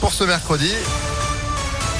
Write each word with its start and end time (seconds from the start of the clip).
pour 0.00 0.12
ce 0.12 0.22
mercredi. 0.22 0.70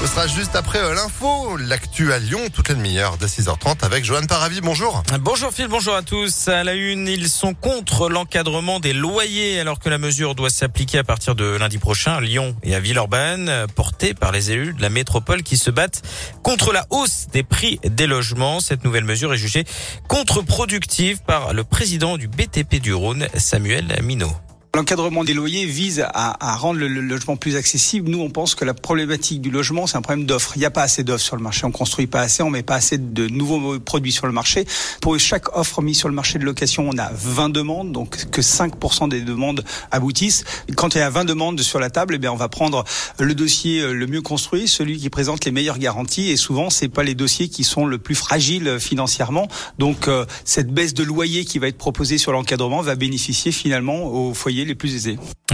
Ce 0.00 0.08
sera 0.08 0.26
juste 0.26 0.56
après 0.56 0.80
euh, 0.80 0.92
l'info, 0.92 1.56
l'actu 1.56 2.12
à 2.12 2.18
Lyon, 2.18 2.40
toute 2.52 2.68
les 2.68 2.74
demi-heure 2.74 3.16
de 3.16 3.28
6h30 3.28 3.84
avec 3.84 4.04
Johan 4.04 4.26
Paravi. 4.26 4.60
Bonjour. 4.60 5.04
Bonjour 5.20 5.52
Phil, 5.52 5.68
bonjour 5.68 5.94
à 5.94 6.02
tous. 6.02 6.48
À 6.48 6.64
la 6.64 6.74
une, 6.74 7.06
ils 7.06 7.28
sont 7.28 7.54
contre 7.54 8.08
l'encadrement 8.08 8.80
des 8.80 8.92
loyers 8.92 9.60
alors 9.60 9.78
que 9.78 9.88
la 9.88 9.98
mesure 9.98 10.34
doit 10.34 10.50
s'appliquer 10.50 10.98
à 10.98 11.04
partir 11.04 11.36
de 11.36 11.44
lundi 11.44 11.78
prochain 11.78 12.14
à 12.14 12.20
Lyon 12.20 12.56
et 12.64 12.74
à 12.74 12.80
Villeurbanne, 12.80 13.66
portée 13.76 14.14
par 14.14 14.32
les 14.32 14.50
élus 14.50 14.74
de 14.74 14.82
la 14.82 14.90
métropole 14.90 15.44
qui 15.44 15.56
se 15.56 15.70
battent 15.70 16.02
contre 16.42 16.72
la 16.72 16.86
hausse 16.90 17.28
des 17.32 17.44
prix 17.44 17.78
des 17.84 18.08
logements. 18.08 18.58
Cette 18.58 18.82
nouvelle 18.82 19.04
mesure 19.04 19.32
est 19.32 19.38
jugée 19.38 19.64
contre-productive 20.08 21.22
par 21.22 21.52
le 21.52 21.62
président 21.62 22.16
du 22.16 22.26
BTP 22.26 22.80
du 22.80 22.94
Rhône, 22.94 23.28
Samuel 23.36 24.00
Minot. 24.02 24.32
L'encadrement 24.78 25.24
des 25.24 25.34
loyers 25.34 25.66
vise 25.66 26.06
à, 26.14 26.36
à 26.38 26.54
rendre 26.54 26.78
le, 26.78 26.86
logement 26.86 27.34
plus 27.34 27.56
accessible. 27.56 28.08
Nous, 28.08 28.20
on 28.20 28.30
pense 28.30 28.54
que 28.54 28.64
la 28.64 28.74
problématique 28.74 29.40
du 29.40 29.50
logement, 29.50 29.88
c'est 29.88 29.96
un 29.96 30.02
problème 30.02 30.24
d'offre. 30.24 30.52
Il 30.54 30.60
n'y 30.60 30.66
a 30.66 30.70
pas 30.70 30.82
assez 30.82 31.02
d'offres 31.02 31.24
sur 31.24 31.34
le 31.34 31.42
marché. 31.42 31.66
On 31.66 31.72
construit 31.72 32.06
pas 32.06 32.20
assez, 32.20 32.44
on 32.44 32.50
met 32.50 32.62
pas 32.62 32.76
assez 32.76 32.96
de 32.96 33.26
nouveaux 33.26 33.80
produits 33.80 34.12
sur 34.12 34.28
le 34.28 34.32
marché. 34.32 34.66
Pour 35.00 35.18
chaque 35.18 35.56
offre 35.56 35.82
mise 35.82 35.98
sur 35.98 36.08
le 36.08 36.14
marché 36.14 36.38
de 36.38 36.44
location, 36.44 36.88
on 36.88 36.96
a 36.96 37.10
20 37.12 37.48
demandes, 37.48 37.90
donc 37.90 38.30
que 38.30 38.40
5% 38.40 39.08
des 39.08 39.22
demandes 39.22 39.64
aboutissent. 39.90 40.44
quand 40.76 40.94
il 40.94 40.98
y 40.98 41.00
a 41.00 41.10
20 41.10 41.24
demandes 41.24 41.60
sur 41.60 41.80
la 41.80 41.90
table, 41.90 42.14
eh 42.14 42.18
bien, 42.18 42.30
on 42.30 42.36
va 42.36 42.48
prendre 42.48 42.84
le 43.18 43.34
dossier 43.34 43.80
euh, 43.80 43.92
le 43.92 44.06
mieux 44.06 44.22
construit, 44.22 44.68
celui 44.68 44.98
qui 44.98 45.10
présente 45.10 45.44
les 45.44 45.50
meilleures 45.50 45.80
garanties. 45.80 46.30
Et 46.30 46.36
souvent, 46.36 46.70
c'est 46.70 46.86
pas 46.86 47.02
les 47.02 47.16
dossiers 47.16 47.48
qui 47.48 47.64
sont 47.64 47.84
le 47.84 47.98
plus 47.98 48.14
fragiles 48.14 48.78
financièrement. 48.78 49.48
Donc, 49.80 50.06
euh, 50.06 50.24
cette 50.44 50.70
baisse 50.70 50.94
de 50.94 51.02
loyer 51.02 51.44
qui 51.44 51.58
va 51.58 51.66
être 51.66 51.78
proposée 51.78 52.16
sur 52.16 52.30
l'encadrement 52.30 52.80
va 52.80 52.94
bénéficier 52.94 53.50
finalement 53.50 54.04
aux 54.04 54.34
foyers 54.34 54.67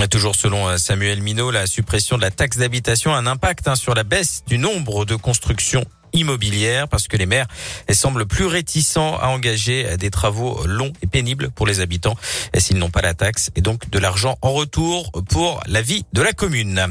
toujours 0.08 0.34
selon 0.34 0.68
euh, 0.68 0.76
Samuel 0.76 1.20
Minot, 1.20 1.50
la 1.50 1.66
suppression 1.66 2.16
de 2.16 2.22
la 2.22 2.30
taxe 2.30 2.56
d'habitation 2.56 3.14
a 3.14 3.18
un 3.18 3.26
impact 3.26 3.68
hein, 3.68 3.76
sur 3.76 3.94
la 3.94 4.04
baisse 4.04 4.42
du 4.46 4.58
nombre 4.58 5.04
de 5.04 5.16
constructions 5.16 5.84
immobilière 6.14 6.88
parce 6.88 7.08
que 7.08 7.16
les 7.16 7.26
maires 7.26 7.46
semblent 7.92 8.26
plus 8.26 8.46
réticents 8.46 9.16
à 9.18 9.28
engager 9.28 9.96
des 9.96 10.10
travaux 10.10 10.66
longs 10.66 10.92
et 11.02 11.06
pénibles 11.06 11.50
pour 11.50 11.66
les 11.66 11.80
habitants 11.80 12.16
s'ils 12.56 12.78
n'ont 12.78 12.90
pas 12.90 13.02
la 13.02 13.14
taxe 13.14 13.50
et 13.56 13.60
donc 13.60 13.90
de 13.90 13.98
l'argent 13.98 14.38
en 14.42 14.52
retour 14.52 15.10
pour 15.28 15.60
la 15.66 15.82
vie 15.82 16.04
de 16.12 16.22
la 16.22 16.32
commune. 16.32 16.86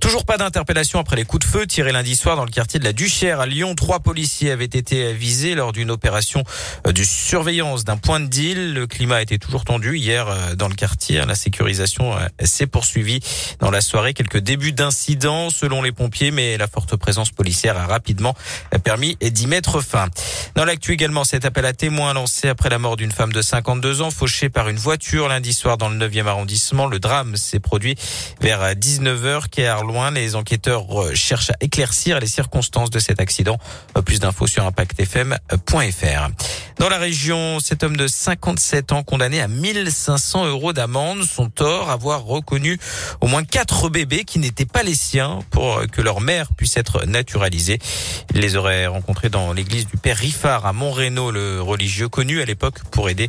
Toujours 0.00 0.24
pas 0.24 0.36
d'interpellation 0.36 0.98
après 0.98 1.16
les 1.16 1.24
coups 1.24 1.46
de 1.46 1.50
feu 1.50 1.66
tirés 1.66 1.92
lundi 1.92 2.16
soir 2.16 2.36
dans 2.36 2.44
le 2.44 2.50
quartier 2.50 2.78
de 2.78 2.84
la 2.84 2.92
Duchère 2.92 3.40
à 3.40 3.46
Lyon. 3.46 3.74
Trois 3.74 4.00
policiers 4.00 4.50
avaient 4.50 4.64
été 4.64 5.12
visés 5.12 5.54
lors 5.54 5.72
d'une 5.72 5.90
opération 5.90 6.44
de 6.84 7.02
surveillance 7.02 7.84
d'un 7.84 7.96
point 7.96 8.20
de 8.20 8.26
deal. 8.26 8.74
Le 8.74 8.86
climat 8.86 9.22
était 9.22 9.38
toujours 9.38 9.64
tendu 9.64 9.96
hier 9.96 10.28
euh, 10.28 10.54
dans 10.54 10.68
le 10.68 10.74
quartier. 10.74 11.24
La 11.26 11.34
sécurisation 11.34 12.16
euh, 12.16 12.26
s'est 12.44 12.66
poursuivie 12.66 13.20
dans 13.58 13.70
la 13.70 13.80
soirée. 13.80 14.14
Quelques 14.14 14.38
débuts 14.38 14.72
d'incidents 14.72 15.50
selon 15.50 15.82
les 15.82 15.92
pompiers, 15.92 16.30
mais 16.30 16.56
la 16.58 16.66
forte 16.66 16.96
présence 16.96 17.30
policière 17.30 17.76
a 17.78 17.86
rapidement 17.86 18.34
permis 18.82 19.16
d'y 19.20 19.46
mettre 19.46 19.80
fin. 19.80 20.08
Dans 20.54 20.64
l'actu 20.64 20.92
également, 20.92 21.24
cet 21.24 21.44
appel 21.44 21.66
à 21.66 21.72
témoins 21.72 22.14
lancé 22.14 22.48
après 22.48 22.70
la 22.70 22.78
mort 22.78 22.96
d'une 22.96 23.12
femme 23.12 23.32
de 23.32 23.42
52 23.42 24.02
ans 24.02 24.10
fauchée 24.10 24.48
par 24.48 24.68
une 24.68 24.76
voiture 24.76 25.28
lundi 25.28 25.52
soir 25.52 25.76
dans 25.76 25.88
le 25.88 25.96
9e 25.96 26.26
arrondissement. 26.26 26.86
Le 26.86 26.98
drame 26.98 27.36
s'est 27.36 27.60
produit 27.60 27.96
vers 28.40 28.74
19h 28.74 29.48
car 29.50 29.84
loin. 29.84 30.10
Les 30.10 30.34
enquêteurs 30.34 30.86
cherchent 31.14 31.50
à 31.50 31.56
éclaircir 31.60 32.20
les 32.20 32.26
circonstances 32.26 32.90
de 32.90 32.98
cet 32.98 33.20
accident. 33.20 33.58
Plus 34.04 34.20
d'infos 34.20 34.46
sur 34.46 34.64
impactfm.fr. 34.64 36.28
Dans 36.78 36.88
la 36.90 36.98
région, 36.98 37.58
cet 37.58 37.82
homme 37.82 37.96
de 37.96 38.06
57 38.06 38.92
ans 38.92 39.02
condamné 39.02 39.40
à 39.40 39.48
1500 39.48 40.46
euros 40.46 40.72
d'amende, 40.74 41.22
son 41.22 41.48
tort 41.48 41.90
avoir 41.90 42.24
reconnu 42.24 42.78
au 43.20 43.26
moins 43.28 43.44
quatre 43.44 43.88
bébés 43.88 44.24
qui 44.24 44.38
n'étaient 44.38 44.66
pas 44.66 44.82
les 44.82 44.94
siens 44.94 45.40
pour 45.50 45.80
que 45.90 46.02
leur 46.02 46.20
mère 46.20 46.48
puisse 46.54 46.76
être 46.76 47.06
naturalisée. 47.06 47.78
Aurait 48.56 48.86
rencontrés 48.86 49.28
dans 49.28 49.52
l'église 49.52 49.86
du 49.86 49.96
Père 49.96 50.16
Riffard 50.16 50.66
à 50.66 50.72
Montrénaud, 50.72 51.30
le 51.30 51.60
religieux 51.60 52.08
connu 52.08 52.40
à 52.40 52.44
l'époque 52.44 52.80
pour 52.90 53.08
aider 53.08 53.28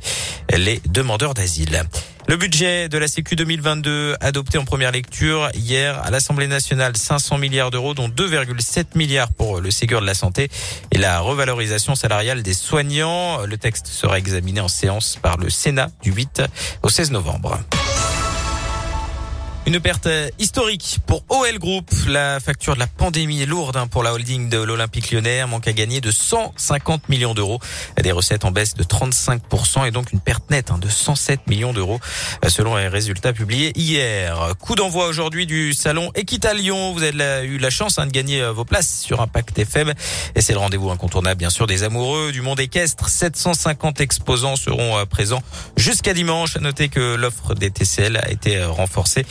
les 0.55 0.81
demandeurs 0.88 1.33
d'asile. 1.33 1.83
Le 2.27 2.35
budget 2.35 2.89
de 2.89 2.97
la 2.97 3.07
Sécu 3.07 3.37
2022 3.37 4.17
adopté 4.19 4.57
en 4.57 4.66
première 4.66 4.91
lecture 4.91 5.49
hier 5.53 5.97
à 6.03 6.11
l'Assemblée 6.11 6.47
nationale 6.47 6.97
500 6.97 7.37
milliards 7.37 7.71
d'euros 7.71 7.93
dont 7.93 8.09
2,7 8.09 8.85
milliards 8.95 9.31
pour 9.31 9.61
le 9.61 9.71
Ségur 9.71 10.01
de 10.01 10.05
la 10.05 10.13
santé 10.13 10.49
et 10.91 10.97
la 10.97 11.21
revalorisation 11.21 11.95
salariale 11.95 12.43
des 12.43 12.53
soignants. 12.53 13.45
Le 13.45 13.57
texte 13.57 13.87
sera 13.87 14.17
examiné 14.17 14.59
en 14.59 14.67
séance 14.67 15.17
par 15.21 15.37
le 15.37 15.49
Sénat 15.49 15.89
du 16.03 16.11
8 16.11 16.41
au 16.83 16.89
16 16.89 17.11
novembre. 17.11 17.59
Une 19.67 19.81
perte 19.81 20.07
historique 20.39 21.00
pour 21.07 21.25
OL 21.28 21.59
Group. 21.59 21.91
La 22.07 22.39
facture 22.39 22.75
de 22.75 22.79
la 22.79 22.88
pandémie 22.88 23.41
est 23.41 23.45
lourde 23.45 23.75
hein, 23.75 23.85
pour 23.88 24.01
la 24.01 24.13
holding 24.13 24.47
de 24.47 24.59
l'Olympique 24.59 25.11
lyonnais. 25.11 25.41
Un 25.41 25.47
manque 25.47 25.67
à 25.67 25.73
gagner 25.73 26.00
de 26.00 26.09
150 26.09 27.09
millions 27.09 27.33
d'euros. 27.33 27.59
Des 28.01 28.13
recettes 28.13 28.45
en 28.45 28.51
baisse 28.51 28.75
de 28.75 28.85
35% 28.85 29.85
et 29.85 29.91
donc 29.91 30.13
une 30.13 30.22
perte 30.22 30.50
nette 30.51 30.72
hein, 30.72 30.78
de 30.78 30.88
107 30.88 31.47
millions 31.47 31.73
d'euros 31.73 32.00
selon 32.47 32.78
les 32.78 32.88
résultats 32.88 33.33
publiés 33.33 33.73
hier. 33.75 34.53
Coup 34.61 34.75
d'envoi 34.75 35.05
aujourd'hui 35.07 35.45
du 35.45 35.73
salon 35.73 36.13
Equita 36.16 36.53
Lyon. 36.53 36.94
Vous 36.94 37.03
avez 37.03 37.45
eu 37.45 37.57
la 37.57 37.69
chance 37.69 37.99
hein, 37.99 38.05
de 38.05 38.11
gagner 38.11 38.41
euh, 38.41 38.53
vos 38.53 38.63
places 38.63 39.01
sur 39.01 39.19
Impact 39.19 39.59
FM. 39.59 39.94
Et 40.35 40.39
c'est 40.39 40.53
le 40.53 40.59
rendez-vous 40.59 40.91
incontournable 40.91 41.39
bien 41.39 41.49
sûr 41.49 41.67
des 41.67 41.84
amoureux 41.84 42.31
du 42.31 42.39
monde 42.39 42.61
équestre. 42.61 43.09
750 43.09 43.99
exposants 43.99 44.55
seront 44.55 44.97
euh, 44.97 45.03
présents 45.03 45.44
jusqu'à 45.75 46.13
dimanche. 46.13 46.55
À 46.55 46.61
noter 46.61 46.88
que 46.88 47.16
l'offre 47.16 47.53
des 47.53 47.69
TCL 47.69 48.16
a 48.16 48.31
été 48.31 48.55
euh, 48.55 48.69
renforcée 48.69 49.25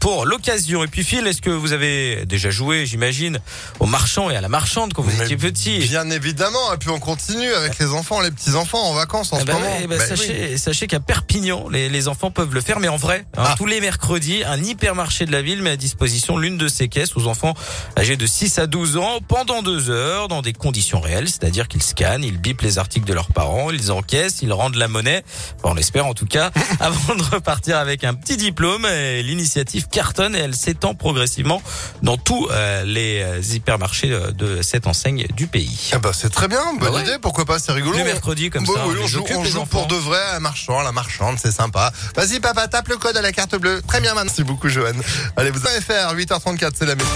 pour 0.00 0.26
l'occasion. 0.26 0.84
Et 0.84 0.86
puis 0.86 1.04
Phil, 1.04 1.26
est-ce 1.26 1.42
que 1.42 1.50
vous 1.50 1.72
avez 1.72 2.26
déjà 2.26 2.50
joué, 2.50 2.86
j'imagine, 2.86 3.38
au 3.80 3.86
marchand 3.86 4.30
et 4.30 4.36
à 4.36 4.40
la 4.40 4.48
marchande 4.48 4.92
quand 4.92 5.02
vous 5.02 5.22
étiez 5.22 5.36
petit? 5.36 5.78
Bien 5.78 6.10
évidemment. 6.10 6.72
Et 6.74 6.76
puis 6.78 6.90
on 6.90 6.98
continue 6.98 7.52
avec 7.52 7.78
les 7.78 7.86
enfants, 7.86 8.20
les 8.20 8.30
petits 8.30 8.54
enfants 8.54 8.82
en 8.82 8.94
vacances 8.94 9.32
en 9.32 9.40
ce 9.40 9.44
ben 9.44 9.54
moment. 9.54 9.78
Eh 9.82 9.86
ben 9.86 10.00
sachez, 10.00 10.58
sachez 10.58 10.86
qu'à 10.86 11.00
Perpignan, 11.00 11.68
les, 11.68 11.88
les, 11.88 12.08
enfants 12.08 12.30
peuvent 12.30 12.54
le 12.54 12.60
faire, 12.60 12.78
mais 12.78 12.88
en 12.88 12.96
vrai, 12.96 13.26
hein, 13.36 13.44
ah. 13.46 13.54
tous 13.56 13.66
les 13.66 13.80
mercredis, 13.80 14.44
un 14.44 14.62
hypermarché 14.62 15.26
de 15.26 15.32
la 15.32 15.42
ville 15.42 15.62
met 15.62 15.70
à 15.70 15.76
disposition 15.76 16.38
l'une 16.38 16.56
de 16.56 16.68
ces 16.68 16.88
caisses 16.88 17.16
aux 17.16 17.26
enfants 17.26 17.54
âgés 17.98 18.16
de 18.16 18.26
6 18.26 18.58
à 18.58 18.66
12 18.66 18.96
ans 18.96 19.18
pendant 19.26 19.62
deux 19.62 19.90
heures 19.90 20.28
dans 20.28 20.42
des 20.42 20.52
conditions 20.52 21.00
réelles, 21.00 21.28
c'est-à-dire 21.28 21.68
qu'ils 21.68 21.82
scannent, 21.82 22.24
ils 22.24 22.38
bipent 22.38 22.62
les 22.62 22.78
articles 22.78 23.06
de 23.06 23.12
leurs 23.12 23.32
parents, 23.32 23.70
ils 23.70 23.92
encaissent, 23.92 24.38
ils 24.42 24.52
rendent 24.52 24.76
la 24.76 24.88
monnaie, 24.88 25.24
enfin, 25.56 25.70
on 25.70 25.74
l'espère 25.74 26.06
en 26.06 26.14
tout 26.14 26.26
cas, 26.26 26.50
avant 26.80 27.14
de 27.14 27.22
repartir 27.22 27.78
avec 27.78 28.04
un 28.04 28.14
petit 28.14 28.36
diplôme. 28.36 28.86
Et 28.86 29.22
l'initiative 29.22 29.65
cartonne 29.90 30.34
et 30.34 30.40
elle 30.40 30.54
s'étend 30.54 30.94
progressivement 30.94 31.62
dans 32.02 32.16
tous 32.16 32.48
euh, 32.50 32.84
les 32.84 33.22
euh, 33.22 33.40
hypermarchés 33.40 34.12
euh, 34.12 34.30
de 34.32 34.62
cette 34.62 34.86
enseigne 34.86 35.26
du 35.36 35.46
pays. 35.46 35.90
Ah 35.92 35.98
bah 35.98 36.10
c'est 36.12 36.30
très 36.30 36.48
bien, 36.48 36.60
bonne 36.78 36.92
bah 36.92 37.02
idée, 37.02 37.16
pourquoi 37.20 37.44
pas, 37.44 37.58
c'est 37.58 37.72
rigolo. 37.72 37.98
Le 37.98 38.04
mercredi 38.04 38.50
comme 38.50 38.64
bah 38.64 38.72
ça. 38.74 38.86
on, 38.86 39.06
joue, 39.06 39.24
on 39.34 39.44
joue 39.44 39.64
pour 39.66 39.86
de 39.86 39.94
vrai, 39.94 40.20
un 40.34 40.40
marchand, 40.40 40.82
la 40.82 40.92
marchande, 40.92 41.38
c'est 41.40 41.52
sympa. 41.52 41.92
Vas-y 42.14 42.40
papa, 42.40 42.68
tape 42.68 42.88
le 42.88 42.96
code 42.96 43.16
à 43.16 43.22
la 43.22 43.32
carte 43.32 43.56
bleue. 43.56 43.82
Très 43.86 44.00
bien, 44.00 44.14
merci 44.14 44.44
beaucoup 44.44 44.68
Johan. 44.68 44.92
Allez, 45.36 45.50
vous 45.50 45.66
allez 45.66 45.80
faire 45.80 46.14
8h34, 46.14 46.72
c'est 46.78 46.86
la 46.86 46.94
météo. 46.94 47.10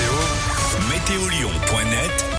Météolion.net 0.88 2.19